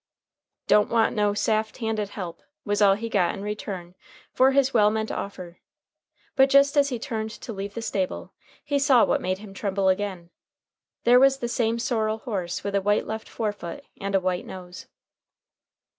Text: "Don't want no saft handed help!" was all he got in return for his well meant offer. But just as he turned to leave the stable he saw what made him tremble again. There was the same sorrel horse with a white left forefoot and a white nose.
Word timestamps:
"Don't 0.65 0.89
want 0.89 1.15
no 1.15 1.35
saft 1.35 1.77
handed 1.77 2.09
help!" 2.09 2.41
was 2.65 2.81
all 2.81 2.95
he 2.95 3.07
got 3.07 3.35
in 3.35 3.43
return 3.43 3.93
for 4.33 4.49
his 4.49 4.73
well 4.73 4.89
meant 4.89 5.11
offer. 5.11 5.59
But 6.35 6.49
just 6.49 6.75
as 6.75 6.89
he 6.89 6.97
turned 6.97 7.29
to 7.29 7.53
leave 7.53 7.75
the 7.75 7.83
stable 7.83 8.33
he 8.63 8.79
saw 8.79 9.05
what 9.05 9.21
made 9.21 9.37
him 9.37 9.53
tremble 9.53 9.89
again. 9.89 10.31
There 11.03 11.19
was 11.19 11.37
the 11.37 11.47
same 11.47 11.77
sorrel 11.77 12.17
horse 12.17 12.63
with 12.63 12.73
a 12.73 12.81
white 12.81 13.05
left 13.05 13.29
forefoot 13.29 13.83
and 13.99 14.15
a 14.15 14.19
white 14.19 14.47
nose. 14.47 14.87